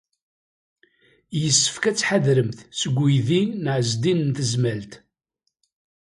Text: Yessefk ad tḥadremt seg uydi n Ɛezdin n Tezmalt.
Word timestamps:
Yessefk 1.41 1.83
ad 1.89 1.95
tḥadremt 1.97 2.59
seg 2.79 2.93
uydi 3.03 3.41
n 3.63 3.65
Ɛezdin 3.75 4.19
n 4.27 4.35
Tezmalt. 4.37 4.93